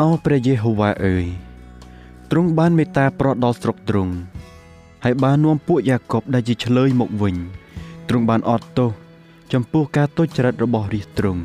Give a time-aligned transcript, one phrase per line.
[0.00, 1.26] អោព្រះយេហូវ៉ាអើយ
[2.30, 4.14] ទ្រង់បានមេត្តាប្រោះដល់ស្រុកទ្រង់
[5.04, 7.36] ហើយបាននាំពួកយ៉ាកុបដែលជាឆ្លើយមកវិញ
[8.08, 8.90] ទ្រង់បានអត់ទោស
[9.52, 11.42] ចំពោះការទុច្ចរិតរបស់រាជទ្រង់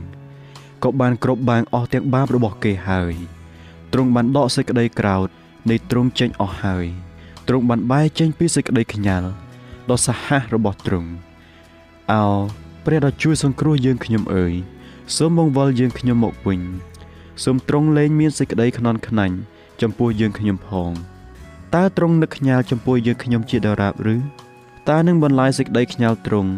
[0.84, 3.14] ក៏បានគ្របបាំងអស់ទាំងបាបរបស់គេហើយ
[3.94, 5.28] ទ្រង់បានដកសេចក្តីក្រោធ
[5.70, 6.86] នៃទ្រង់ចេញអស់ហើយ
[7.48, 9.30] ទ្រង់បានបែរចេញពីសេចក្តីខ្ញាល់
[9.90, 11.10] ដ៏សាហាវរបស់ទ្រង់
[12.12, 12.24] អោ
[12.86, 14.54] ព្រះដ៏ជួយសង្គ្រោះយើងខ្ញុំអើយ
[15.16, 16.62] សូមមកវល់យើងខ្ញុំមកវិញ
[17.44, 19.36] សូមទ្រង់លែងមានសេចក្តីខ្នន់ខ្នាញ់
[19.82, 20.92] ចំពោះយើងខ្ញុំផង
[21.76, 24.18] តើទ្រង់នឹកខ្ញាល់ចំពោះយើងខ្ញុំជាដរាបឬ
[24.90, 26.52] តើនឹងបន្លាយសេចក្តីខ្ញាល់ទ្រង់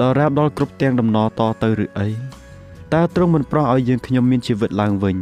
[0.00, 2.08] ដរាបដល់គ្រប់ទាំងដំណរតទៅឬអី
[2.94, 5.16] តើទ្រង់មិនប្រោះឲ្យយើងខ្ញុំមានជីវិតឡើងវិញ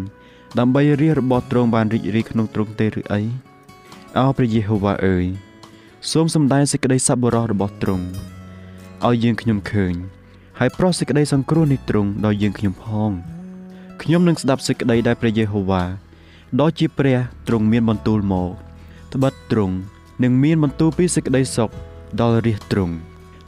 [0.58, 3.20] ដើម្បីរាជរបស់ទ្រង់បានរីករាយក្នុងទ្រង់ទេឬអី
[4.18, 5.26] អោព្រះយេហូវ៉ាអើយ
[6.10, 8.06] សូមសម្ដែងសេចក្តីសប្បុរសរបស់ទ្រង់
[9.06, 9.94] ឲ្យយើងខ្ញុំឃើញ
[10.58, 13.12] ហើយប្រោះសេចក្តីសង្គ្រោះនេះទ្រង់ដល់យើងខ្ញុំផង
[14.02, 15.82] ខ្ញុំនឹងស្ដាប់សេចក្តីដែលព្រះយេហូវ៉ា
[16.60, 17.18] ដ៏ជាព្រះ
[17.48, 18.50] ទ្រង់មានបន្ទូលមក
[19.14, 19.74] ត្បិតទ្រង់
[20.22, 21.70] នឹងមានបន្ទូលពីសេចក្តីសុខ
[22.20, 22.94] ដល់រាជទ្រង់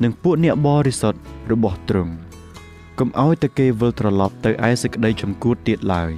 [0.02, 1.20] និងពួកអ្នកបរិសុទ្ធ
[1.52, 2.12] របស់ទ្រង់
[2.98, 6.10] កុំឲ្យតែគេវិលត្រឡប់ទៅឯសេចក្តីចំគួតទៀតឡើយ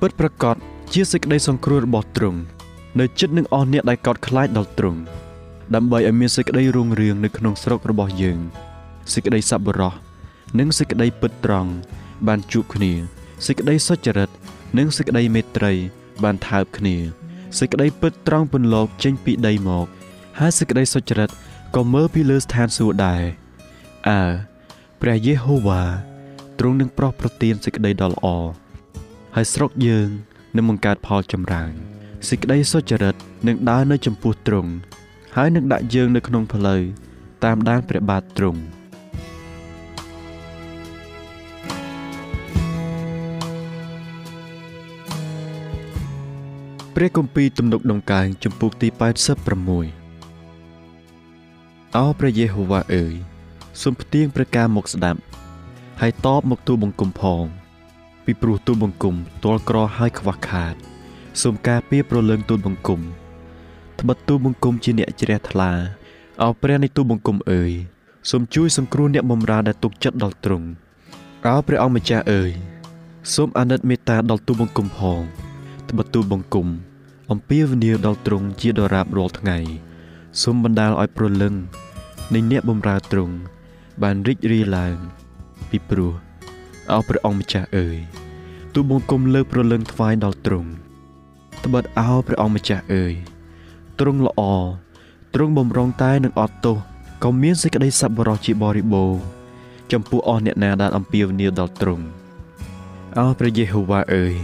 [0.00, 0.56] ពិតប្រកប
[0.92, 2.40] ជាសេចក្តីសង្គ្រោះរបស់ទ្រង់
[3.00, 5.00] នៅចិត្តនឹងអស់អ្នកដែលកោតខ្លាចដល់ទ្រង់
[5.74, 8.38] ដើម្បីឲ្យមានសេចក្តីរុងរឿងនៅក្នុងស្រុករបស់យើង
[9.12, 9.94] សេចក្តីសប្បុរស
[10.58, 11.70] និងសេចក្តីពិតត្រង់
[12.26, 12.94] បានជួបគ្នា
[13.46, 14.30] សេចក្តីសុចរិត
[14.78, 15.72] និងសេចក្តីមេត្រី
[16.22, 16.96] បានថើបគ្នា
[17.58, 19.86] សេចក្តីពិតត្រង់ពន្លកចេញពីដីមក
[20.38, 21.30] ហើយសេចក្តីសុចរិត
[21.76, 23.22] ក៏មើលពីលើស្ថានសួគ៌ដែរ
[24.08, 24.22] អើ
[25.02, 25.82] ព្រះយេហូវ៉ា
[26.58, 28.26] ទ្រង់នឹងប្រោះប្រទានសេចក្តីដ៏ល្អ
[29.34, 30.08] ហើយស្រុកយើង
[30.56, 31.72] នឹងបង្កើតផលចម្រើន
[32.28, 33.14] សេចក្តីសុចរិត
[33.46, 34.72] នឹងដើរនៅចំពោះទ្រង់
[35.36, 36.82] ហើយនឹងដាក់យើងនៅក្នុងផ្លូវ
[37.44, 38.60] តាមដានព្រះបាទទ្រង់
[46.98, 48.88] ព្រះគម្ពីរទំនុកដង្កើងចំពុកទី
[50.02, 53.14] 86អោព្រះយេហូវ៉ាអើយ
[53.82, 55.20] សូមផ្ទៀងព្រះការមកស្ដាប់
[56.00, 57.44] ហើយតបមកទូបង្គំផង
[58.24, 59.14] ពីព្រោះទូបង្គំ
[59.44, 60.74] ទាល់ក្រហើយខ្វះខាត
[61.42, 63.00] សូមការពារប្រលឹងទូបង្គំ
[64.00, 65.70] ត្បិតទូបង្គំជាអ្នកជ្រះថ្លា
[66.42, 67.72] អោព្រះនៃទូបង្គំអើយ
[68.30, 70.66] សូមជួយសង្គ្រោះអ្នកបម្រើដែលទុកចិត្តដល់ទ្រង់
[71.46, 72.50] អោព្រះអង្គម្ចាស់អើយ
[73.34, 76.68] សូមអាណិតមេត្តាដល់ទូបង្គំផងត្បិតទូបង្គំ
[77.30, 79.58] អំពាវនាវដល់ទ្រង់ជាដរាបរាល់ថ្ងៃ
[80.42, 81.54] សូមបណ្ដាលឲ្យប្រលឹង
[82.34, 83.34] នៃអ្នកបម្រើទ្រង់
[84.02, 84.96] បានរីករាយឡើង
[85.70, 86.12] ពីព្រោះ
[86.92, 87.98] អោព្រះអង្គម្ចាស់អើយ
[88.74, 90.70] ទូបង្គំលើប្រលឹងថ្វាយដល់ទ្រង់
[91.64, 93.14] ត្បិតអោព្រះអង្គម្ចាស់អើយ
[93.98, 94.42] ទ្រង់ល្អ
[95.34, 96.76] ទ្រង់បំរុងតែនឹងអត់ទោស
[97.24, 99.20] ក៏មានសេចក្តីសប្បុរសជាបរិបូរណ៍
[99.92, 102.04] ចំពោះអស់អ្នកណាដែលអំពាវនាវដល់ទ្រង់
[103.18, 104.34] អោព្រះយេហូវ៉ាអើយ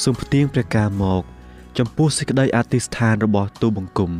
[0.00, 1.22] សូមផ្ទៀងព្រះការមក
[1.78, 4.12] ចំពោះសេចក្តីអធិស្ឋានរបស់ទូបង្គំ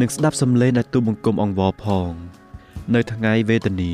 [0.00, 2.10] និងស្ដាប់សំឡេងដែលទូបង្គំអង្វរផង
[2.94, 3.92] នៅថ្ងៃវេទនា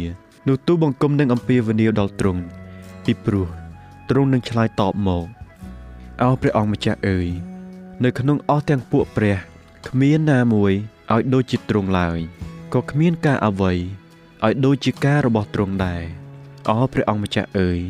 [0.49, 2.43] នោះទូបង្គំនឹងអំពាវនាវដល់ទ្រង់
[3.05, 3.49] ពីព្រោះ
[4.11, 5.27] ទ្រង់នឹងឆ្លើយតបមក
[6.23, 7.29] អោព្រះអង្គម្ចាស់អើយ
[8.05, 9.37] នៅក្នុងអស់ទាំងពួកព្រះ
[9.89, 10.73] គ្មានណាមួយ
[11.13, 12.19] ឲ្យដូចជាទ្រង់ឡើយ
[12.75, 13.73] ក៏គ្មានការអ្វី
[14.45, 16.03] ឲ្យដូចជាការរបស់ទ្រង់ដែរ
[16.69, 17.81] អោព្រះអង្គម្ចាស់អើយ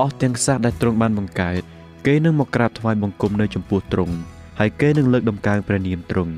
[0.00, 1.62] អស់ទាំងសះដែលទ្រង់បានបង្កើត
[2.06, 4.16] គេនឹងមកក្រាបថ្វាយបង្គំនៅចំពោះទ្រង់
[4.58, 6.34] ហើយគេនឹងលើកដំកើងព្រះនាមទ្រង់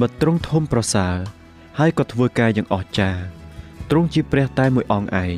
[0.00, 1.16] បើទ្រង់ធំប្រសើរ
[1.78, 3.22] ហើយក៏ធ្វើការយ៉ាងអស្ចារ្យ
[3.90, 5.36] ទ្រង់ជាព្រះតែមួយអង្គឯង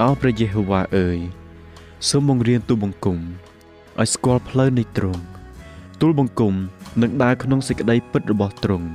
[0.00, 1.18] អោព្រះយេហូវ៉ាអើយ
[2.08, 5.22] សូមបង្រៀនទូលបង្គំឲ្យស្គាល់ផ្លូវនៃទ្រង់
[6.00, 6.54] ទូលបង្គំ
[7.02, 8.88] នឹងដើរក្នុងសេចក្តីពិតរបស់ទ្រង់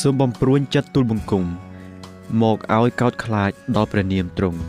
[0.00, 1.44] សូមបំព្រួញចិត្តទូលបង្គំ
[2.42, 4.60] មកឲ្យកោតខ្លាចដល់ព្រះនាមទ្រង់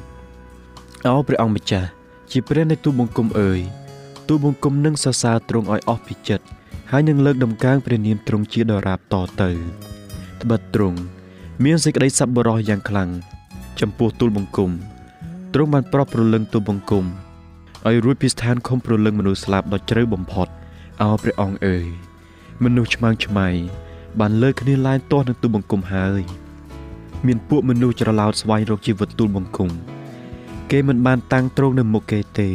[1.07, 1.89] អោព្រះអង្គម្ចាស់
[2.31, 3.59] ជាព្រះនៃទូលបង្គំអើយ
[4.31, 6.45] ទូលបង្គំនឹងសរសើរទ្រង់ឲ្យអស់ពីចិត្ត
[6.91, 9.49] ហើយនឹងលើកដំកើងព្រះនាមទ្រង់ជាដរាបតទៅ
[10.41, 10.99] ត្បិតទ្រង់
[11.63, 13.09] មានសេចក្តីសប្បុរសយ៉ាងខ្លាំង
[13.81, 14.71] ចំពោះទូលបង្គំ
[15.53, 17.05] ទ្រង់បានប្រោះប្រលឹងទូលបង្គំ
[17.87, 20.47] ឲ្យរួចពីស្ថានខំប្រលឹងមនុស្សស្លាប់ដ៏ជ្រៅបំផុត
[21.01, 21.85] អោព្រះអង្គអើយ
[22.63, 23.47] មនុស្សឆ្មាំងឆ្មៃ
[24.19, 26.21] បានលើកគ្នាឡើងទាស់នឹងទូលបង្គំហើយ
[27.25, 29.69] មានពួកមនុស្សច្រឡោតស្វែងរកជីវិតទូលបង្គំ
[30.71, 32.49] គេមិនបានតាំងទ្រង់នៅមុខគេទេ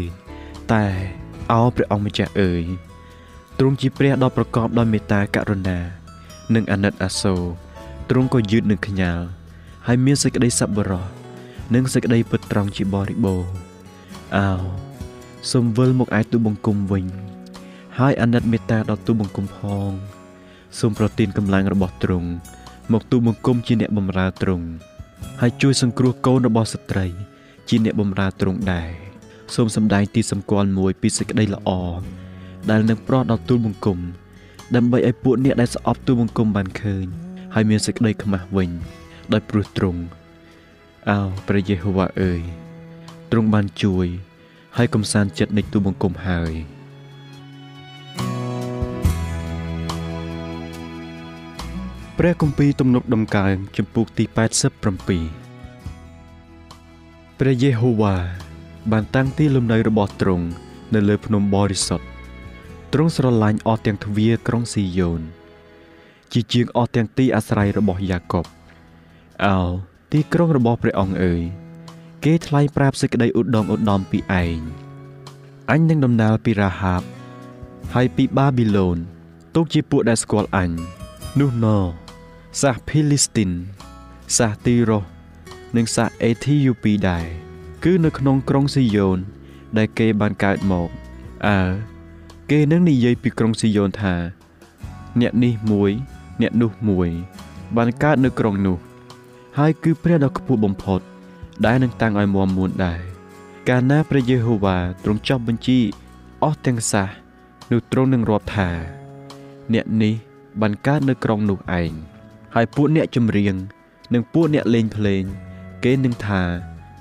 [0.75, 0.85] តែ
[1.53, 2.65] អោព្រះអង្គម្ចាស់អើយ
[3.59, 5.79] ទ្រង់ជាព្រះដ៏ប្រកបដោយមេត្តាករុណា
[6.55, 7.43] និងអាណិតអាសូរ
[8.11, 9.25] ទ្រង់ក៏យឺតនឹងខ្ញាល់
[9.87, 11.05] ហើយមានសេចក្តីសប្បុរស
[11.75, 13.51] និងសេចក្តីពិតត្រង់ជាបរិបូរណ៍
[14.37, 14.51] អោ
[15.53, 17.05] សូមវិលមកឯទូបង្គំវិញ
[17.99, 19.59] ហើយអាណិតមេត្តាដល់ទូបង្គំផ
[19.89, 19.91] ង
[20.79, 22.29] សូមប្រទានកម្លាំងរបស់ទ្រង់
[22.93, 24.67] មកទូបង្គំជាអ្នកបម្រើទ្រង់
[25.41, 27.07] ហើយជួយសង្គ្រោះកូនរបស់ស្ត្រី
[27.69, 29.14] ជាអ្នកបម្រើទ្រង់ដែរ
[29.55, 31.71] សូមសម្ដែងទីសម្គាល់មួយពីសេចក្តីល្អ
[32.71, 33.99] ដែលនឹងប្រោះដល់ទូលបង្គំ
[34.77, 37.07] ដើម្បីឲ្យពួកអ្នកដែលស្អប់ទូលបង្គំបានឃើញ
[37.55, 38.71] ហើយមានសេចក្តីខ្មាស់វិញ
[39.33, 40.03] ដោយព្រោះទ្រង់
[41.11, 42.43] អោព្រះយេហូវ៉ាអើយ
[43.31, 44.07] ទ្រង់បានជួយ
[44.77, 46.53] ហើយកំសាន្តចិត្តនៃទូលបង្គំហើយ
[52.19, 54.81] ព្រះគម្ពីរទំនុកដំកើងចំពុកទី87
[57.41, 58.17] ព្រះយេហូវ៉ា
[58.93, 60.47] បានតាំងទីលំនៅរបស់ទ្រង់
[60.95, 62.07] នៅលើភ្នំបរិសុទ្ធ
[62.93, 65.21] ទ្រង់ស្រឡាញ់អស់ទាំងទ្វារក្រុងស៊ីយ៉ូន
[66.33, 68.47] ជាជាងអស់ទាំងទីអាស្រ័យរបស់យ៉ាកុប
[69.45, 69.59] អោ
[70.13, 71.43] ទីក្រុងរបស់ព្រះអង្គអើយ
[72.25, 74.59] គេថ្លែងប្រាប់សេចក្តីឧត្តមឧត្តមពីឯង
[75.71, 77.03] អញនឹងដំណើរពីរ៉ាហាប
[77.95, 78.99] ហើយពីបាប៊ីឡូន
[79.55, 80.71] ទុកជាពួកដែលស្គាល់អញ
[81.41, 81.67] នោះណ
[82.63, 83.51] សាសភីលីស្ទីន
[84.37, 85.01] សាសទីរ៉ូ
[85.77, 87.44] និងសាសអេធីយ៉ូពីដែរ
[87.85, 89.19] គឺនៅក្នុងក្រុងស៊ីយ៉ូន
[89.79, 90.89] ដែលគេបានកើតមក
[91.47, 91.61] អើ
[92.51, 94.15] គេនឹងនិយាយពីក្រុងស៊ីយ៉ូនថា
[95.21, 95.91] អ្នកនេះមួយ
[96.43, 97.09] អ្នកនោះមួយ
[97.77, 98.79] បានកើតនៅក្រុងនោះ
[99.59, 101.01] ហើយគឺព្រះដ៏ខ្ពស់បំផុត
[101.67, 103.01] ដែលនឹងតាំងឲ្យមមមួនដែរ
[103.69, 105.79] កាលណាព្រះយេហូវ៉ាទ្រង់ចប់បញ្ជី
[106.43, 107.09] អស់ទាំងសាស
[107.71, 108.71] នោះទ្រង់នឹងរាប់ថា
[109.75, 110.15] អ្នកនេះ
[110.61, 111.93] បានកើតនៅក្រុងនោះឯង
[112.55, 113.55] ហើយពួកអ្នកចម្រៀង
[114.15, 115.25] និងពួកអ្នកលេងភ្លេង
[115.85, 116.43] គេនឹងថា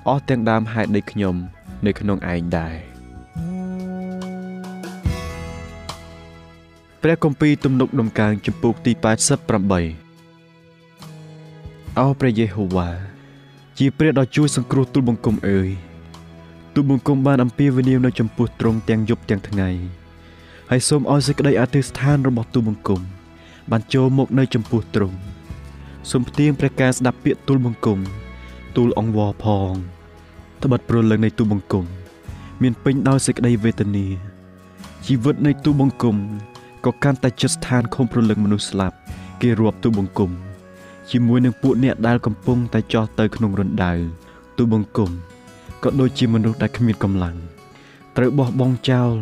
[0.08, 1.34] អស់ទាំងដើមហេតុនៃខ្ញុំ
[1.86, 2.74] នៅក្នុងឯងដែរ
[7.02, 9.04] ព្រះគម្ពីរទំនុកដំកើងចំពោះទី88
[11.98, 12.88] អោព្រះយេហូវ៉ា
[13.78, 15.68] ជាព្រះដ៏ជួយសង្គ្រោះទូលបង្គំអើយ
[16.74, 19.68] ទូលបង្គំបានអំពាវនាវនៅចំពោះទ្រង់ទាំងយប់ទាំងថ្ងៃ
[20.70, 23.00] ហើយសូមឲ្យសេចក្តីអធិស្ឋានរបស់ទូលបង្គំ
[23.70, 25.16] បានចូលមកនៅចំពោះទ្រង់
[26.10, 27.98] សូមផ្ទៀងព្រះការស្ដាប់ពាក្យទូលបង្គំ
[28.76, 29.74] ទូលអង្វរផង
[30.64, 31.84] ត្បិតព្រលឹងនៃទូបង្គំ
[32.62, 34.06] មានពេញដោយសេចក្តីវេទនា
[35.06, 36.16] ជីវិតនៃទូបង្គំ
[36.84, 38.96] ក៏កាន់តែចិត្តស្ថានខំព្រលឹងមនុស្សស្លាប់
[39.42, 40.30] គេរាប់ទូបង្គំ
[41.10, 43.92] ជាមួយនឹងពួកអ្នកដែលកំពុងតែចោះទៅក្នុងរណ្ដៅ
[44.58, 45.10] ទូបង្គំ
[45.82, 47.36] ក៏ដូចជាមនុស្សដែលគ្មានកម្លាំង
[48.16, 49.12] ត្រូវបោះបង់ចោល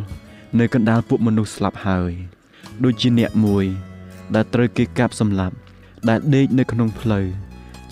[0.58, 2.12] នៅកណ្ដាលពួកមនុស្សស្លាប់ហើយ
[2.84, 3.64] ដូចជាអ្នកមួយ
[4.34, 5.56] ដែលត្រូវគេកាប់សម្លាប់
[6.08, 7.26] ដែលដេកនៅក្នុងផ្លូវ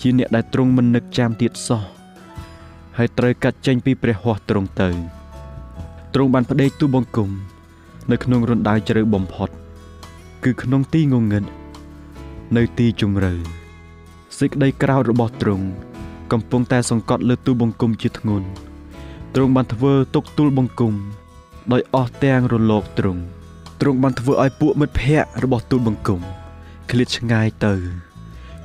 [0.01, 1.83] ជាអ្នកដែលទ្រង់មិននឹកចាំទៀតសោះ
[2.97, 4.89] ហើយត្រូវកាត់ចេញពីព្រះហស្ថទ្រង់ទៅ
[6.13, 7.29] ទ្រង់បានផ្ដេកទូបង្គំ
[8.11, 9.49] នៅក្នុងរណ្ដៅជ្រៅបំផុត
[10.43, 11.43] គឺក្នុងទីងងឹត
[12.57, 13.33] នៅទីជំរៅ
[14.39, 15.65] សេចក្តីក្រោធរបស់ទ្រង់
[16.31, 18.47] កំពុងតែសង្កត់លើទូបង្គំជាធ្ងន់
[19.35, 20.93] ទ្រង់បានធ្វើទុកទូលបង្គំ
[21.71, 23.21] ដោយអស់ទាំងរលកទ្រង់
[23.81, 26.21] ទ្រង់បានធ្វើឲ្យពួកមិត្តភ័ក្តិរបស់ទូលបង្គំ
[26.89, 27.73] ឃ្លាតឆ្ងាយទៅ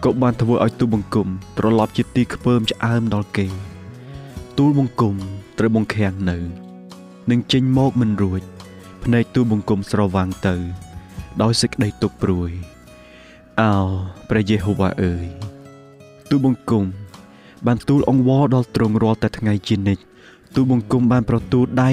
[0.04, 1.28] ក៏បានធ្វើឲ្យទូលបង្គំ
[1.58, 3.46] ត្រឡប់ជាទីខ្ពើមឆ្អើមដល់គេ
[4.60, 5.16] ទូលបង្គំ
[5.58, 6.38] ត្រូវបង្ខាំងនៅ
[7.30, 8.42] នឹងចេញមកមិនរួច
[9.04, 10.54] ភ្នែកទូលបង្គំស្រវាំងទៅ
[11.42, 12.50] ដោយសេចក្តីទុក្ខព្រួយ
[13.60, 13.72] អោ
[14.28, 15.26] ព្រះយេហូវ៉ាអើយ
[16.30, 16.84] ទូបង្គំ
[17.66, 20.02] បានទូលអង្វរដល់ទ្រង់រាល់តែថ្ងៃជានិច្ច
[20.54, 21.90] ទូបង្គំបានប្រទូលដៃ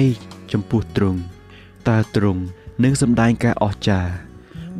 [0.52, 1.20] ចំពោះទ្រង់
[1.88, 2.42] តើទ្រង់
[2.84, 4.12] នឹងសម្ដែងការអស្ចារ្យ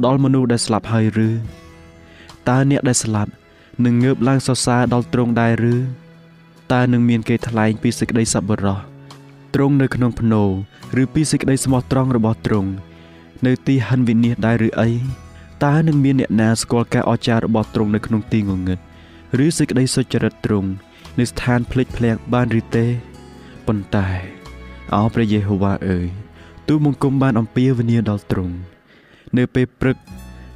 [0.04, 1.30] ដល់មនុស្សដែលស្លាប់ហើយឬ
[2.48, 3.30] តើអ្នកដែលស្លាប់
[3.84, 5.76] នឹងងើបឡើងសរសើរដល់ទ្រង់ដែរឬ
[6.72, 8.78] តើនឹងមានគេថ្លែងពីសេចក្តីសប្បុរស
[9.54, 10.42] ទ្រង់នៅក្នុងភ្នោ
[11.02, 12.70] ឬពីសេចក្តីស្មោះត្រង់របស់ទ្រង់
[13.46, 14.90] នៅទីហិនវិនិច្ឆ័យដែរឬអី
[15.64, 18.78] តើនឹងមានអ្នកណាស្គាល់ការអស្ចារ្យរបស់ទ្រង់នៅក្នុងទីងងឹត
[19.44, 20.70] ឬសេចក្តីសុចរិតទ្រង់
[21.18, 22.86] នៅស្ថានភ្លេចភ្លាំងបានឬទេ
[23.66, 24.08] ប៉ុន្តែ
[24.94, 26.06] អោព្រះយេហូវ៉ាអើយ
[26.68, 28.54] ទូបង្គំបានអំពាវនាវដល់ទ្រង់
[29.36, 29.96] នៅពេលព្រឹក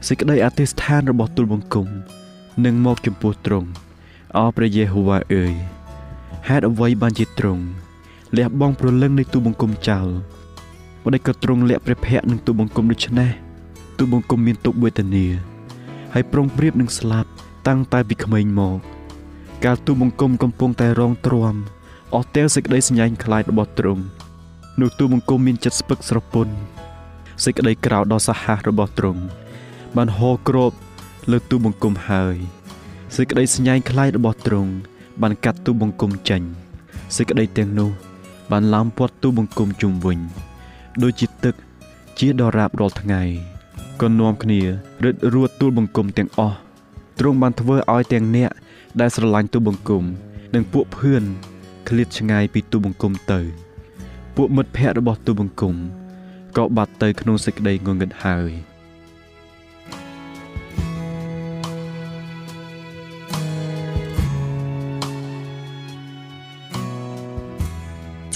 [0.08, 1.88] សេចក្តីអធិស្ឋានរបស់ទូលបង្គំ
[2.64, 3.68] នឹងមកចំពោះទ្រង់
[4.36, 5.54] អោព្រះយេហូវ៉ាអើយ
[6.46, 7.64] ហេតុអ្វីបានជាទ្រង់
[8.36, 10.08] លះបង់ព្រលឹងនៃទូបង្គំចោល
[11.04, 13.30] បដិក៏ទ្រង់លាក់ព្រះភ័ក្រនឹងទូបង្គំដូច្នេះ
[13.98, 15.26] ទូបង្គំមានទុក្ខវេទនា
[16.14, 17.30] ហើយប្រុងប្រៀបនឹងស្លាប់
[17.68, 18.78] តាំងតែពីក្មេងមក
[19.64, 21.56] កាលទូបង្គំកំពុងតែរងទ្រាំ
[22.14, 24.02] អស់ទាំងសេចក្តីសញ្ញាញខ្លាចរបស់ទ្រង់
[24.80, 26.52] នោះទូបង្គំមានចិត្តស្ពឹកស្រពន់
[27.44, 29.22] សេចក្តីក្រោធដ៏សាហាវរបស់ទ្រង់
[29.96, 30.72] បានហូរគ្រប
[31.30, 32.36] លើទូបង្គំហើយ
[33.16, 34.72] សេចក្តីសញ្ញាញខ្លាចរបស់ទ្រង់
[35.22, 36.42] បានកាត់ទូបង្គំចេញ
[37.16, 37.90] សេចក្តីទាំងនោះ
[38.50, 40.18] បានឡោមព័ទ្ធទូបង្គំជុំវិញ
[41.02, 41.54] ដូចជាទឹក
[42.18, 43.22] ជាដរាបរាល់ថ្ងៃ
[44.00, 44.60] ក៏នាំគ្នា
[45.04, 46.56] រឹតរួតទូលបង្គំទាំងអស់
[47.18, 48.50] ទ្រង់បានធ្វើឲ្យទាំងអ្នក
[49.00, 50.04] ដែលស្រឡាញ់ទូបង្គំ
[50.54, 51.22] និងពួកភឿន
[51.88, 53.40] ឃ្លាតឆ្ងាយពីទូបង្គំទៅ
[54.36, 55.74] ពួកមិត្តភ័ក្តិរបស់ទូបង្គំ
[56.56, 58.50] ក៏បាត់ទៅក្នុងសេចក្តីងងឹតហើយ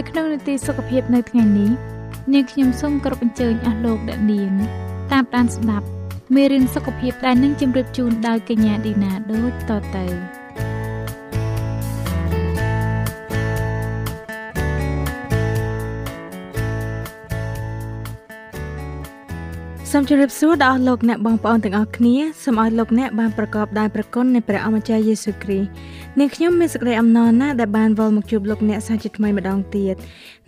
[0.00, 1.70] នៅក្នុងនីតិសុខភាពនៅថ្ងៃនេះ
[2.32, 4.50] នាងខ្ញុំសូមគោរពអញ្ជើញអស់លោកអ្នកនាង
[5.12, 5.86] តាមដានស្ដាប់
[6.34, 10.06] មេរៀនសុខភាពដែលនឹងជម្រាបជូនដោយកញ្ញាឌីណាដូចតទៅ
[19.92, 22.14] សូមជម្រាបសួរដល់អស់លោកអ្នកបងប្អូនទាំងអស់គ្នា
[22.44, 25.68] សូមឲ្យលោកអ្នកបានប្រកបដោយព្រះគុណនៃព្រះអម្ចាស់យេស៊ូវគ្រីស្ទ
[26.20, 29.94] នាងខ្ញុំមានសេចក្តីអំណរណាស់ដែលបានវិលមកជួបលោកអ្នកសាជាថ្មីម្ដងទៀត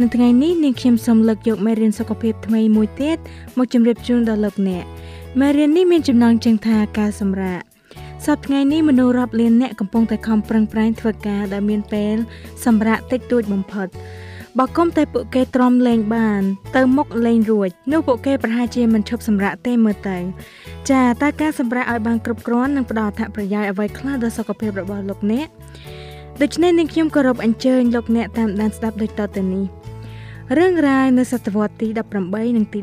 [0.00, 3.19] នៅថ្ងៃនេះនាងខ្ញុំសូមលើកយកមេរៀនសុខភាពថ្មីមួយទៀត
[3.59, 4.85] មកជម្រាបជូនដល់លោកអ្នក
[5.41, 7.61] មេរៀននេះមានចំណងជើងថាការសម្រាក
[8.26, 12.17] សប្តាហ៍ថ្ងៃនេះមនុស្សរាប់លានអ្នកកំពុងតែខំប្រឹងប្រែងធ្វើការដែលមានពេល
[12.64, 13.88] សម្រាកតិចតួចបំផុត
[14.59, 16.43] បើគុំតែពួកគេទ្រាំលេងបាន
[16.77, 20.19] ទៅមុខលេងរួចនោះពួកគេប្រហែលជាមិនឈប់សម្រាកទេមើលទៅ
[20.91, 25.49] ចាតើការសម្រាកឲ្យបានគ្រប់គ្រាន់នឹងផ្ដល់អត្ថប្រយោជន៍អ្វីខ្លះដល់សុខភាពរបស់លោកអ្នក
[26.43, 29.65] ដូច្នេះនាងខ្ញុំគោរពអញ្ជើញលោកអ្នកតាមដានស្ដាប់ដូចតទៅនេះ
[30.59, 31.89] រឿងរ៉ាវនៅសតវត្សទី
[32.23, 32.81] 18និងទី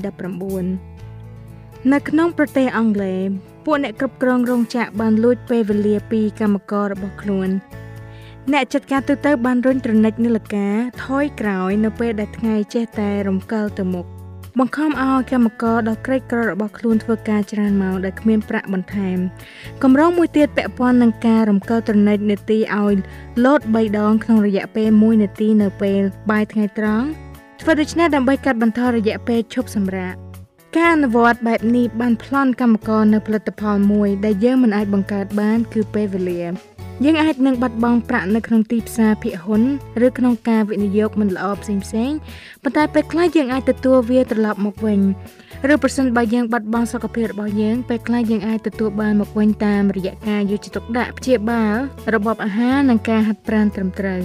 [1.14, 3.22] 19នៅក្នុងប្រទេសអង់គ្លេស
[3.66, 7.50] ពួកអ្នកគ្រប់គ្រងរោងចក្របានលួចពេលវេលាពីកម្មកររបស់ខ្លួន
[8.54, 10.68] អ្នកចាត់ការទូទៅបានរុញត្រនិចនាឡិកា
[11.06, 14.06] ថយក្រោយនៅពេលដែលថ្ងៃចេះតែរំកិលទៅមុខ
[14.60, 19.18] បង្ខំឲ្យកម្មករដ៏ក្រីក្ររបស់ខ្លួនធ្វើការច្រើនម៉ោងដែលគ្មានប្រាក់បន្ថែម
[19.84, 22.96] កម្រងមួយទៀតពាក់ព័ន្ធនឹងការរំកិលត្រនិចនេតិឲ្យ
[23.46, 26.02] លោត3ដងក្នុងរយៈពេល1នាទីនៅពេល
[26.32, 27.08] បាយថ្ងៃត្រង់
[27.62, 30.16] ធ្វើដូច្នេះដើម្បីកាត់បន្ថយរយៈពេលឈប់សម្រាក
[30.78, 36.44] ការអនុវត្តបែបនេះបានប្លន់កម្មករនៅផលិតផលមួយដែលយើងមិនអាចបង្កើតបានគឺពេលវេលា
[37.04, 39.64] យើងអាចនឹងបាត់បង់ប្រាក់នៅក្នុងទីផ្សារភាគហ៊ុន
[40.06, 42.12] ឬក្នុងការវិនិយោគមិនល្អផ្សេងផ្សេង
[42.64, 45.00] ប៉ុន្តែពេលខ្លះយើងអាចទទួលវាត្រឡប់មកវិញ
[45.72, 51.76] ឬប្រសិនបើយើងបាត់បង់សុខភាពរបស់យើងពេលខ្លះយើងអាចទទួលបានមកវិញតាមរយៈការយកចិត្តទុកដាក់ព្យាបាល
[52.16, 54.22] របបអាហារនិងការហាត់ប្រាណត្រឹមត្រូវ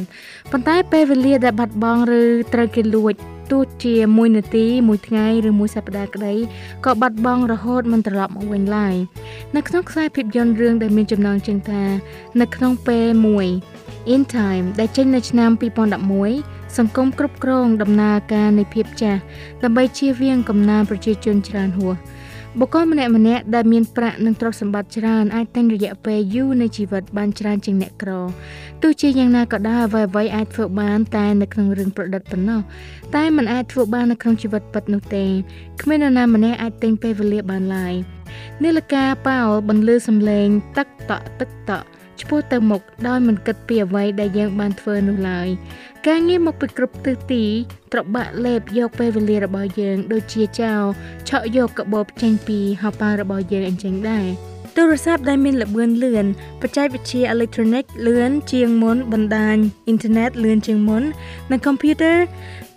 [0.52, 3.14] ប៉ុន្តែពេលវេលាដែលបាត់បង់ឬត្រូវគេលួច
[3.50, 6.34] ទោះជាមួយនាទីមួយថ្ងៃឬមួយសប្តាហ៍ក្តី
[6.84, 8.94] ក៏បាត់បង់រហូតមិនត្រឡប់មកវិញឡើយ
[9.56, 11.84] នៅក្នុងខ្សែភាពយន្តរឿងដែលមានចំណងជើងថា
[12.40, 13.46] នៅក្នុងពេលមួយ
[14.14, 15.50] In Time ដែលចេញនៅឆ្នាំ
[16.14, 19.20] 2011សង្គមគ្រប់គ្រងដំណើរការនៃភាពចាស់
[19.62, 21.94] ដើម្បីជៀសវាងកំណើនប្រជាជនច្រើនហួស
[22.60, 28.10] បុគ្គលម្នាក់ម្នាក់ដែលមានប្រាក់និងទ្រព្យសម្បត្តិច្រើនអាចតែងរយៈពេលយូរនៃជីវិតបានច្រើនជាងអ្នកក្រ
[28.82, 32.60] ទោះជាយ៉ាងណាក៏ដោយអ្វីៗអាចធ្វើបានតែនៅក្នុងរឿងប្រឌិតប៉ុណ្ណោះ
[33.14, 35.24] តែมันអាចធ្វើបាននៅក្នុងជីវិតពិតនោះទេ
[35.82, 37.94] គ្មាននរណាម្នាក់អាចទិញពេលវេលាបានឡើយ
[38.62, 41.86] នាឡិកាប៉ោលបន្លឺសំឡេងទឹកតក់ទឹកតក់
[42.20, 45.48] ឆ្ពោះទៅមុខដោយមិនគិតពីអ្វីដែលយើងបានធ្វើនោះឡើយ
[46.06, 47.44] ការងារមកពីគ្រប់ទិសទី
[47.92, 50.82] ត្របាក់លេបយកពេលវេលារបស់យើង ដូចជាចោល
[51.28, 54.26] ឆក់យកកបោបចេញពីហោប៉ៅរបស់យើងអញ្ចឹងដែរ
[54.76, 56.26] ទូរស័ព្ទដែលមានល្បឿនលឿន
[56.62, 59.56] បច្ចេកវិទ្យាអេឡិចត្រូនិកលឿនជាងមុនបណ្ដាញ
[59.86, 61.02] អ៊ីនធឺណិតលឿនជាងមុន
[61.50, 62.18] និងកុំព្យូទ័រ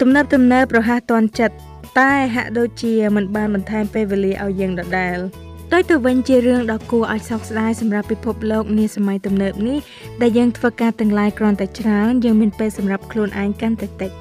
[0.02, 1.56] ទំនើបទំនើបរហ័សទាន់ចិត្ត
[2.00, 5.20] តែហាក់ដូចជាមិនបានបន្ថែមពេលវេលាឲ្យយើងដដែល។
[5.74, 9.78] ដោយទៅវិញជារឿងដ៏គួរឲ្យសោកស្ដាយសម្រាប់ពិភពលោកនាសម័យទំនើបនេះ
[10.22, 14.12] ដែលយើងធ្វើការទាំងឡាយគ្រាន់តែច្រើនយើងមានពេលសម្រាប់ខ្លួនឯងកាន់តែតិច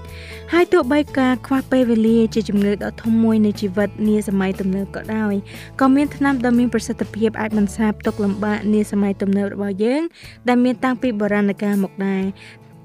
[0.53, 5.35] ហើយទោះបីការខ្វះពេលវេលាជាជំងឺដ៏ធំមួយនៃជីវិតនាសម័យទំនើបក៏ដោយ
[5.81, 10.03] ក៏មានថ្នាំដ៏មានប្រសិទ្ធភាពអាចបន្សាបទុកលំបាកនាសម័យទំនើបរបស់យើង
[10.49, 12.25] ដែលមានតាំងពីបុរាណកាលមកដែរ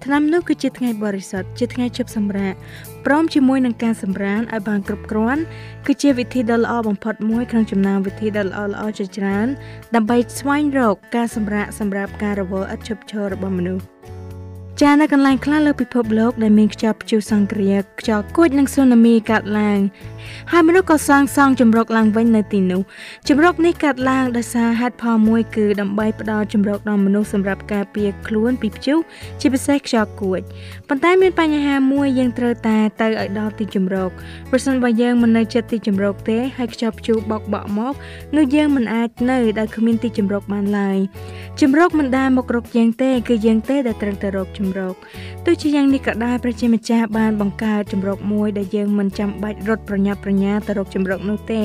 [0.05, 2.53] ឆ្នាំនោះគឺជាថ្ងៃបរិសុទ្ធជាថ្ងៃជប់សម្រាក
[3.05, 5.41] ព្រមជាមួយនឹងការសម្រានឲ្យបានគ្រប់គ្រាន់
[5.88, 9.48] គឺជាវិធីដ៏ល្អបំផុតមួយក្នុងចំណោមវិធីដ៏ល្អល្អជាច្រើន
[9.96, 13.86] ដើម្បីស្វែងរកការសម្រាកសម្រាប់ការរវល់ឥតឈប់ឈររបស់មនុស្ស
[14.85, 19.79] ចានៅកន្លែងខ្លះលើពិភពលោកដែលមានខ្យល់ព្យុះសង្គ្រាខ្យល់គួចនិងស៊ូណាមីកើតឡើង
[20.51, 22.81] ហើយមនុស្សក៏សាងសង់ជំរកឡើងវិញនៅទីនោះ
[23.29, 29.00] ជំរកនេះកើតឡើងដោយសារហេតុផលមួយគឺដើម្បីផ្ដល់ជំរកដល់មនុស្សសម្រាប់ការពារខ្លួនពីព្យុះ
[29.41, 30.41] ជាពិសេសខ្យល់គួច
[30.88, 34.11] ប៉ុន្តែមានបញ្ហាមួយយើងត្រូវតែទៅឲ្យដល់ទីជំរក
[34.51, 37.93] ប្រសិនបើយើងមិននៅជិតទីជំរកទេហើយខ្យល់ព្យុះបោកបក់មក
[38.35, 40.99] នោះយើងមិនអាចនៅដោយគ្មានទីជំរកបានឡើយ
[41.62, 44.95] ជំរកមិនដែលមករកយើងទេគឺយើងទេដែលត្រូវទៅរកជំរក
[45.45, 51.62] ទោះជាយ៉ាងនេះក៏ដោយប្រជាម្ចាស់បានបង្កើតជំរកមួយដែលយើងមិនចាំបាច់រត់ប្រញាប់ប្រញាល់ទៅរកជំរកនោះទេ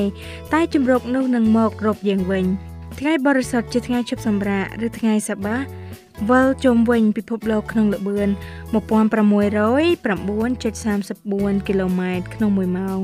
[0.52, 2.44] តែជំរកនោះនឹងមករកយើងវិញ
[2.98, 5.56] ថ្ងៃបរិសុទ្ធជាថ្ងៃជប់សម្រាកឬថ្ងៃសបា
[6.30, 8.28] វិលជុំវិញពិភពលោកក្នុងល្បឿន
[8.72, 13.00] 1609.34គីឡូម៉ែត្រក្នុង1ម៉ោង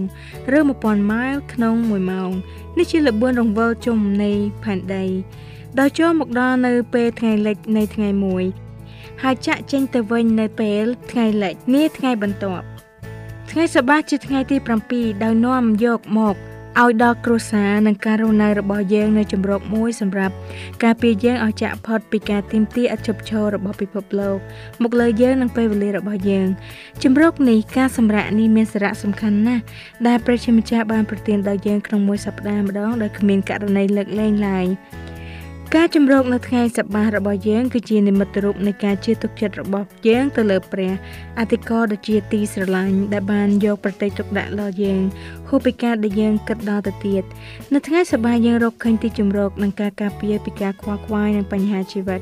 [0.57, 2.31] ឬ1000ម៉ាយក្នុង1ម៉ោង
[2.79, 5.05] នេះជាល្បឿនរង្វិលជុំនៃផែនដី
[5.79, 8.45] ដោយចូលមកដល់នៅពេលថ្ងៃលិចនៃថ្ងៃមួយ
[9.23, 12.65] ហើយចាក់ចេញទៅវិញនៅពេលថ្ងៃលិចនាថ្ងៃបន្ទាប់
[13.51, 14.57] ថ្ងៃសបាជាថ្ងៃទី
[14.91, 16.37] 7ដោយនាំយកមក
[16.81, 20.35] ឲ្យដល់គ្រួសារនិងការរស់នៅរបស់យើងនៅជំរកមួយសម្រាប់
[20.85, 24.37] ការពារយើងឲ្យចាក់ផុតពីការទីមទីអត់ជប់ឈររបស់ពិភពលោក
[24.83, 26.49] មកលើយើងនិងពេលវេលារបស់យើង
[27.03, 29.63] ជំរកនេះការសម្រាកនេះមានសារៈសំខាន់ណាស់
[30.07, 34.67] ដែលព្រះជាម្ចាស់បានប្រទានដល់យើងក្នុងមួយសប្តាហ៍ម្ដងដោយគ្មានករណីលើកលែងឡើយ
[35.77, 40.93] ការជំរកនៅថ្ងៃសប្បាសរបស់យើងគឺជានិមិត្តរូបនៃការជឿទុកចិត្តរបស់យើងទៅលើព្រះ
[41.41, 45.01] អធិការដ៏ជាទីស្រឡាញ់ដែលបានយកប្រតិទុកដាក់ដល់យើង
[45.49, 47.23] ហួសពីការដែលយើងគិតដល់ទៅទៀត
[47.73, 52.21] នៅថ្ងៃសប្បាសយើងរកឃើញទីជំរកនិងការការពារពីការខ្វល់ខ្វាយនិងបញ្ហាជីវិត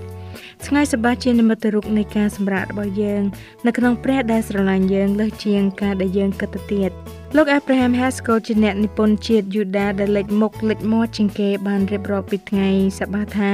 [0.67, 3.23] ថ្ងៃសប្បាសជានិមិត្តរូបនៃការសម្រាករបស់យើង
[3.67, 6.93] នៅក្នុងព្រះដែលស្រឡាញ់យើងលើសជាងការដែលយើងគិតទៅទៀត
[7.37, 13.51] លោក Abraham Haskell ជាអ្នកនិពន្ធជាតិយូដាដែលលេចមុខលេចមាត់ជាងគេបានរៀបរាប់ពីថ្ងៃសប្បាសថា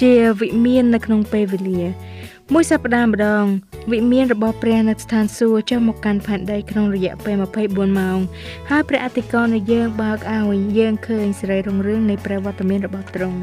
[0.00, 1.82] ជាវិមាននៅក្នុងពេលវេលា
[2.52, 3.44] មួយសប្តាហ៍ម្ដង
[3.92, 7.36] វិមានរបស់ព្រះនៅស្ថានសួគ៌ចុះមកកាន់ផែនដីក្នុងរយៈពេល
[7.66, 8.18] 24ម៉ោង
[8.70, 13.40] ហើយព្រះអធិការនៃយើងបើកឲ្យយើងឃើញសេរីរុងរឿងនៃព្រះវត្តមានរបស់ទ្រង់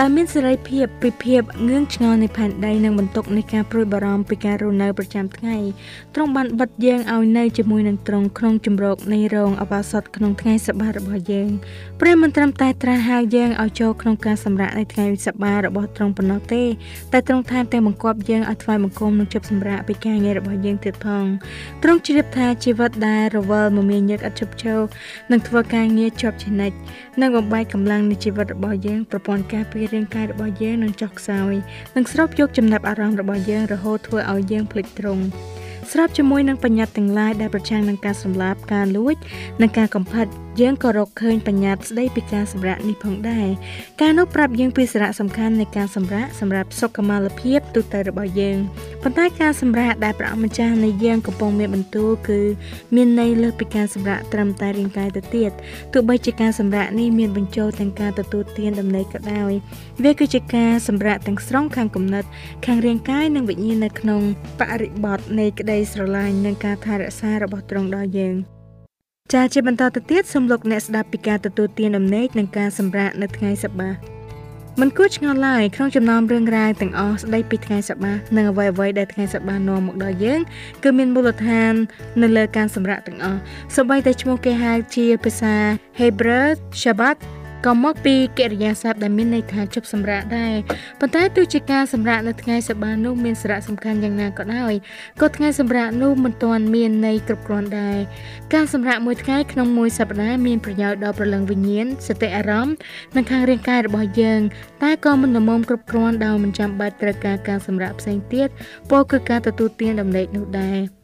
[0.00, 5.56] ដែលមានសេរីភាពពីភាពងឿងឆ្ងល់នៃផែនដីនិងបន្ទុកនៃការព្រួយបារម្ភពីការរស់នៅប្រចាំថ្ងៃ
[6.14, 11.50] ទ្រង់បានបិទយើងឲ្យនៅជាមួយនឹងទ្រង់ក្នុងជំរកនៃរោងអបាសតក្នុងថ្ងៃសប្បារបស់យើង
[12.00, 16.62] ព្រះមិនត្រឹមតែត្រាស់ហៅយើងឲ្យចូលក្នុងការសម្រាកនៃថ្ងៃសប្បារបស់ទ្រង់ប៉ុណ្ណោះទេ
[17.12, 21.24] តែទ្រង់ថែមទាំងបង្គាប់យើងឲ្យថ្វាយបង្គំនិងជប់សម្រាកពីការងាររបស់យើងទៀតផង
[21.82, 24.80] ទ្រង់ជ្រាបថាជីវិតដែលរវល់មមាញឹកឥតឈប់ឈរ
[25.30, 26.76] នឹងធ្វើការងារជាប់ជានិច្ច
[27.20, 31.54] និងបំបែកកម្លាំងនៃជីវិតរបស់យើងប្រព័ន្ធការពាររាងកាយរបស់យើងនឹងចុះខ្សោយ
[31.96, 35.24] និងស្រូបយកចំណាប់អារម្មណ៍របស់យើងរហូតធ្វើឲ្យយើងភ្លេចទ្រង់
[35.92, 39.16] ស្របជាមួយនឹងបញ្ញត្តិទាំងឡាយដែលប្រឆាំងនឹងការសម្លាប់ការលួច
[39.62, 40.26] និងការកំផិត
[40.60, 43.46] យើងក៏រកឃើញបញ្ញត្តិស្ដីពីការសម្រាកនេះផងដែរ
[44.00, 48.58] ការនោះប្រាប់យើងពីសារៈសំខាន់នៃការសម្រាកសម្រាប់សុខុមាលភាពទូទៅរបស់យើង
[49.02, 52.40] ប៉ុន្តែការសម្រាកដែលព្រះអង្គម្ចាស់នៃយើងកំពុងមានបន្ទូលគឺ
[52.94, 55.50] មានន័យលើសពីការសម្រាកត្រឹមតែរាងកាយទៅទៀត
[55.92, 59.52] ទោះបីជាការសម្រាកនេះមានបញ្ចូលទាំងការទទួលទានដំណេកក៏ដោយ
[60.04, 62.24] វាគឺជាការសម្រាកទាំងស្រុងខាងគំនិត
[62.66, 64.20] ខាងរាងកាយនិងវិញ្ញាណនៅក្នុង
[64.60, 68.36] បរិបទនៃក្តីស្រឡាញ់និងការថែរក្សារបស់ទ្រង់ដល់យើង
[69.34, 73.96] ចាជាបន្តទៅទៀតសូមលោកអ្នកស្ដាប់ពីការទទួលទានដំណេកនិងការសម្រាកនៅថ្ងៃសប្តាហ៍
[74.80, 80.40] មិនគួរឆ្ងល់ឡើយក្នុងចំណោមរឿងរ៉ាវទាំងអស់ស្ដីពីថ្ងៃសប្តាហ៍និងអ្វីៗដែលថ្ងៃសប្តាហ៍នាំមកដល់យើង
[80.82, 81.72] គឺមានមូលដ្ឋាន
[82.22, 83.40] នៅលើការសម្រាកទាំងអស់
[83.76, 85.54] សូម្បីតែឈ្មោះគេហៅជាភាសា
[86.00, 86.46] Hebrew
[86.80, 87.16] Shabbat
[87.66, 90.54] ក៏មកពីកិរិយាសព្ទដែលមានន័យថាជប់សម្រាកដែរ
[91.00, 94.72] ប៉ុន្តែទោះជាការសម្រាកនៅថ្ងៃសប្តាហ៍នោះមានសារៈសំខាន់យ៉ាងណាក៏ដោយ
[95.20, 97.98] ក៏ថ្ងៃសម្រាកនោះមិនទាន់មានន័យគ្រប់គ្រាន់ដែរ
[98.54, 102.74] ការសម្រាកមួយថ្ងៃក្នុងមួយសប្តាហ៍មានប្រយោជន៍ដល់ប្រលឹងវិញ្ញាណសតិអារម្មណ៍
[103.16, 104.40] និងខាងរាងកាយរបស់យើង
[104.82, 108.48] តែក៏មិនល្មមគ្រប់គ្រាន់ដោយមិនចាំបាច់ត្រូវការការសម្រាកផ្សេងទៀត
[108.90, 111.03] ពោលគឺការទទួលទានដំណេកនោះដែរ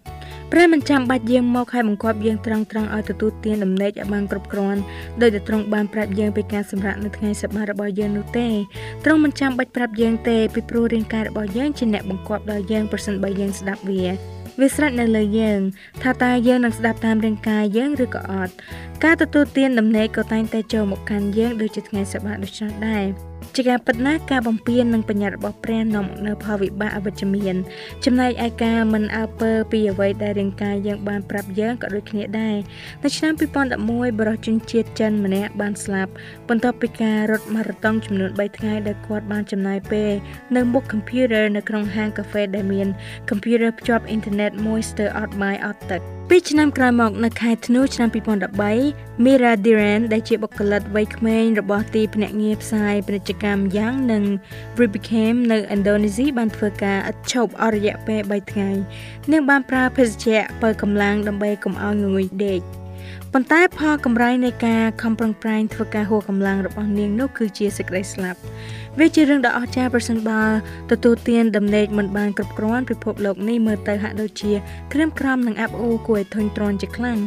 [0.53, 4.81] ព្រះមិនចាំបាច់យាងមកឲ្យបង្គាប់យើងត្រង់ត្រង់ឲ្យទទួលទានដំណេកឲ្យបានគ្រប់គ្រាន់
[5.21, 8.49] ដោយតែទ្រង់បានប្រាប់យើងពីការសម្រាកនៅថ្ងៃសប្តាហ៍របស់យើងនោះទេ
[9.05, 14.03] ទ្រង់មិនចាំបាច់ប្រាប់យើងទេពីព្រោះរាងកាយរបស់យើងជាអ្នកបង្គាប់ដល់យើងប្រសិនបើយើងស្ដាប់វា
[14.61, 15.61] វាស្រេចនៅលើយើង
[16.03, 18.53] ថាតើយើងនឹងស្ដាប់តាមរាងកាយយើងឬក៏អត់
[19.05, 27.55] ការទទួលទានដំណេកក៏តែងតែចូលមកកាន់យើងដូចជាថ្ងៃសប្តាហ៍ដូចនោះដែរ ជាការពិតណាស់ការបំពេញនិងបញ្ញត្តិរបស់ព្រះនាំមកនៅផលវិបាកអវិជ្ជមាន
[28.05, 32.57] ចំណែកឯការមិនអើពើពីអ្វីដែលរាងកាយយើងបានប្រាប់យើងក៏ដូចគ្នាដែរ
[33.03, 33.33] នៅឆ្នាំ
[33.77, 36.13] 2011បរិសុជនជាតិចិនម្នាក់បានស្លាប់
[36.49, 40.13] បន្ទាប់ពីការរត់ម៉ារ៉ាតុងចំនួន3ថ្ងៃដែលគាត់បានចំណាយពេល
[40.57, 42.89] នៅមុខ computer នៅក្នុងហាងកាហ្វេដែលមាន
[43.31, 48.09] computer ភ្ជាប់អ៊ីនធឺណិតមួយស្ទើរអត់បាយអត់ទឹក ពីឆ្នាំក្រោយមកនៅខែធ្នូឆ្នាំ
[48.67, 54.23] 2013 Mira Diran ដែលជាបុគ្គលិកវ័យក្មេងរបស់ទីភ្នាក់ងារផ្សាយពាណិជ្ជកម្មយ៉ាងនិង
[54.81, 58.71] Ribicam នៅឥណ្ឌូនេស៊ីបានធ្វើការឥតឈប់អស់រយៈពេល3ថ្ងៃ
[59.31, 62.80] នាងបានប្រើភេសជ្ជៈបើកម្លាំងដើម្បីកុំឲ្យងងុយដេក
[63.35, 68.41] ប៉ុន្តែផលកម្រៃនៃការខំប្រឹងប្រែងធ្វើការហួសកម្លាំងរបស់នាងនោះគឺជាសេចក្តីស្លាប់
[68.99, 70.43] វាជារឿងដ៏អស្ចារ្យប្រសិនបើ
[70.91, 74.53] ទទួលទានដំណេកមិនបានគ្រប់គ្រាន់ពិភពលោកនេះមើលទៅហាក់ដូចជា
[74.93, 77.19] ក្រៀមក្រំនិងអាប់អួរគួរឲ្យធុញទ្រាន់ជាខ្លាំង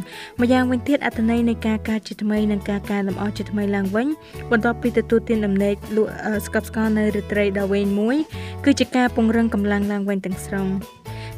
[0.42, 4.08] ម្យ៉ាងវិញទៀតអត្ថន័យនៃការកើតជាថ្មីនិងការកែលម្អជាថ្មីឡើងវិញ
[4.52, 6.12] បន្ទាប់ពីទទួលទានដំណេកលក់
[6.46, 8.18] ស្កប់ស្កល់នៅរាត្រីដ៏វែងមួយ
[8.66, 10.68] គឺជាការពង្រឹងកម្លាំងឡើងវិញទាំងស្រុង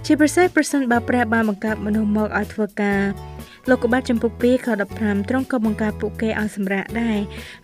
[0.06, 3.02] ជាពិសេសប្រសិនបើព្រះបានបង្កើតមនុស្សមកឲ្យធ្វើការ
[3.70, 7.18] លោកកបាត់ចំពុក2ខ15ទ្រង់ក៏បង្កើតពួកគេឲ្យសម្រាកដែរ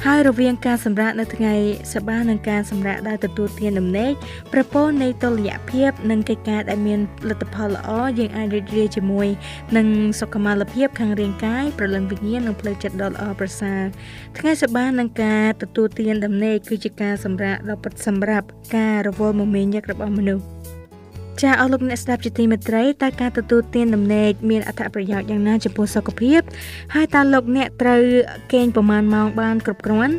[0.05, 1.53] ហើយរវាងការសម្រាកនៅថ្ងៃ
[1.93, 4.11] សបានិងការសម្រាកដែលទទួលទានដំណេក
[4.53, 9.27] ប្រព័ន្ធនៃតុល្យភាពនិងកិច្ចការដែលមានលទ្ធផលល្អយើងអាចរីករាយជាមួយ
[9.77, 9.87] នឹង
[10.19, 13.81] សុខុមាលភាពខាងរាងកាយប្រលឹងវិញ្ញាណនិងផ្លូវចិត្តដ៏ល្អប្រសើរ
[14.37, 20.60] ថ្ងៃសបានិងការទទួលទានដំណេកគឺជាការសម្រាកដ៏ពិតសម្រាប់ការរវល់មមាញឹករបស់មនុស្ស
[21.43, 26.41] ចាអស់លោកអ្នកស្ដាប់ជាទីមេត្រីតើការទទួលទានដំណេកមានអត្ថប្រយោជន៍យ៉ាងណាចំពោះសុខភាព
[26.93, 28.01] ហើយតើលោកអ្នកត្រូវ
[28.53, 30.15] គេងប្រមាណម៉ោងបានគ្រប់គ្រាន់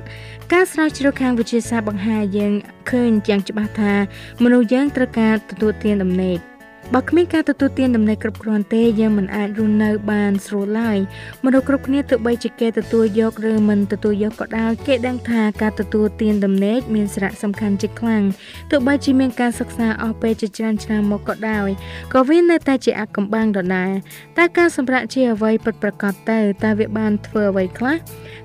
[0.52, 2.52] ការស្រាវជ្រាវខាងវិទ្យាសាស្ត្របង្ហាញយើង
[2.90, 3.94] ឃើញយ៉ាងច្បាស់ថា
[4.42, 6.51] មនុស្សយើងត្រូវការទទួលទានដំណេក
[6.96, 10.98] បើគ្មានការទទួលទានដំណេកគ្រប់គ្រាន់ទេយើងមិនអាចរស់នៅបានស្រួលឡើយ
[11.44, 18.22] មនុស្សគ្រប់គ្នាទោះបីជាគេទទួលយកឬមិនទទួលយកក៏ដោយគេដឹងថាការទទួលទានដំណេកមានសារៈសំខាន់ជាខ្លាំង
[18.70, 21.68] ទោះបីជាមានការសិក្សាអស់ពេលជាច្រើនឆ្នាំមកក៏ដោយ
[22.12, 23.92] ក៏វានៅតែជាអាកំបាំងដដែល
[24.38, 27.96] តែការសម្រាប់ជាអ្វីពិតប្រាកដទៅតើវាបានធ្វើអ្វីខ្លះ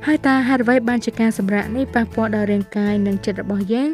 [0.06, 3.92] ហើយតើហេតុអ្វីបានជាការសម្រាប់នេះប៉ះពាល់ដល់រាងកាយនិងចិត្តរបស់យើង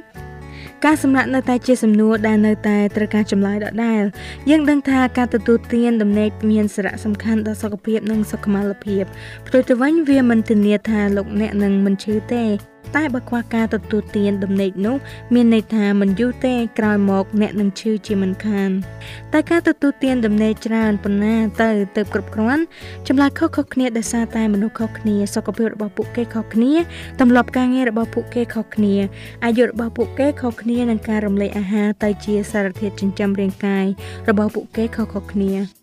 [0.86, 4.04] ការសម្រាកនៅតែជាសំណួរដែលនៅតែត្រូវការចម្លើយដដែល
[4.50, 9.04] យើងដឹងថាការទទួលទានដំណេកមានសារៈសំខាន់ដល់សុខភាពនិងសុខុមាលភាព
[9.48, 14.96] ផ្ទុយទៅវិញវាមិនធានាថាលោកអ្នកនឹងមិនឈឺទេ តែបើខ្វះការទទួលទានដំណេកនោះ
[15.34, 18.70] មានន័យថាមិនយូរទេក្រោយមកអ្នកនឹងឈឺជាមិនខាន
[19.34, 22.64] តែការទទួលទានដំណេកច្រើនប៉ុណ្ណាទៅទៅគ្រប់គ្រាន់
[23.08, 26.74] ចម្លើយខុសៗគ្នាដោយសារតែមនុស្សខុសគ្នាសុខភាពរបស់ពួកគេខុសគ្នា
[27.20, 28.96] ទម្លាប់ការងាររបស់ពួកគេខុសគ្នា
[29.46, 33.86] អាយុរបស់ពួកគេខុសគ្នានិងការរំលែកអាហារទៅជាសារធាតុចិញ្ចឹមរាងកាយ
[34.30, 35.83] របស់ពួកគេខុសៗគ្នា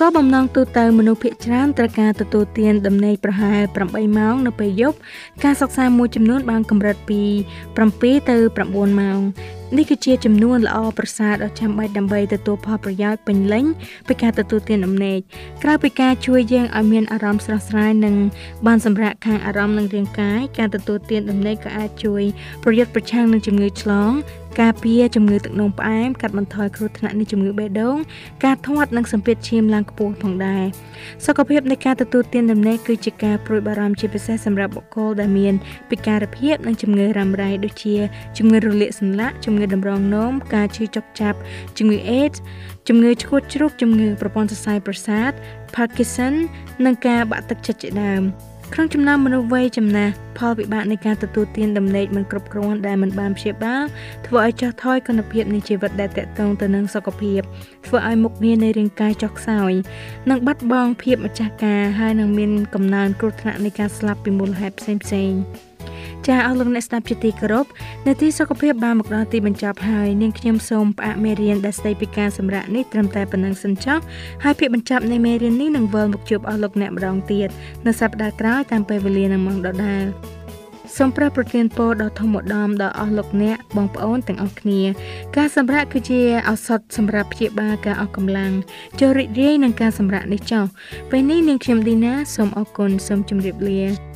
[0.00, 3.60] ក៏បំណងទូទៅមនុស្សភាគច្រើនត្រូវការទទួលទានដំណេកប្រហែល
[3.90, 4.96] 8ម៉ោងនៅពេលយប់
[5.44, 7.22] ការសិក្សាមួយចំនួនបានកម្រិតពី
[7.74, 8.36] 7ទៅ
[8.66, 9.20] 9ម៉ោង
[9.76, 13.64] នេះគឺជាចំនួនល្អប្រសើរដ៏ចាំបាច់ដើម្បីទទួលផលប្រយោជន៍ពេញលេញ
[14.08, 15.18] ពីការទទួលទានដំណេក
[15.62, 18.14] ក្រៅពីការជួយយើងឲ្យមានអារម្មណ៍ស្រស់ស្រាយនិង
[18.66, 22.22] បានសម្រាកខាងអារម្មណ៍និងរាងកាយការទទួលទានដំណេកក៏អាចជួយ
[22.64, 24.12] ប្រយុទ្ធប្រឆាំងនឹងជំងឺឆ្លង
[24.60, 27.96] ការពារជំងឺទឹកនោមផ្អែមកាត់បន្ថយគ្រោះថ្នាក់នៃជំងឺបេះដូង
[28.44, 30.64] ការធាត់និងសម្ពាធឈាមឡើងខ្ពស់ផងដែរ
[31.26, 35.54] សុខភាពនៃការទទួលទានដំណេកគឺជាការព្រួយបារម្ភជាពិសេសសម្រាប់បុគ្គលដែលមាន
[35.90, 37.96] ពិការភាពនិងជំងឺរ៉ាំរ៉ៃដូចជា
[38.38, 41.38] ជំងឺរលាកសន្លាក់ជំងឺតម្រងនោមការឈឺចុកចាប់
[41.78, 42.36] ជំងឺអេដស
[42.88, 45.32] ជំងឺឆ្កួតជ្រូកជំងឺប្រព័ន្ធសរសៃប្រសាទ
[45.74, 46.34] Parkinson
[46.84, 48.22] និងការបាក់ទឹកចិត្តជាដើម
[48.74, 53.84] ក្នុងចំណោមមនុស្សវ័យចំណាស់ផលវិបាកនៃការទទួលទានដំណេកមិនគ្រប់គ្រាន់ដែលមិនបានព្យាបាល
[54.26, 57.40] ធ្វើឲ្យចុះថយគុណភាពនៃជីវិតដែលតកតងទៅនឹងសុខភាព
[57.86, 59.72] ធ្វើឲ្យមុខងារនៃរាងកាយចុះខ្សោយ
[60.30, 65.65] និងបាត់បង់ភាពម្ចាស់ការហើយនឹងមានកំណើនគ្រោះថ្នាក់នៃការស្លាប់ពីមូលហេតុផ្សេងៗ
[66.28, 67.66] ចាអស់លោកអ្នកស្ដាប់ជាទីគោរព
[68.06, 73.98] នាទីសុខភាពបានមកដល់ទីបញ្ចប់ហើយនាងខ្ញុំសូមផ្អាកមេរៀនដែលស្ដីពីការសម្រាកនេះត្រឹមតែប៉ុណ្ណឹងសិនចុះ
[74.44, 77.48] ហើយភាគបញ្ចប់នៃមេរៀននេះនឹងវិលមកជួបអស់លោកអ្នកម្ដងទៀត
[77.86, 80.04] នៅសប្ដាហ៍ក្រោយតាមពេលវេលានឹងម៉ោងដដែល
[80.96, 84.80] សូមប្រប្រទានពរដល់ធម្មឧត្តមដល់អស់លោកអ្នកបងប្អូនទាំងអស់គ្នា
[85.36, 88.52] ការសម្រាកគឺជាឱសថសម្រាប់ព្យាបាលការអស់កម្លាំង
[89.00, 90.64] ចូលរីករាយនឹងការសម្រាកនេះចុះ
[91.10, 94.15] ពេលនេះនាងខ្ញុំឌីណាសូមអរគុណសូមជម្រាបលា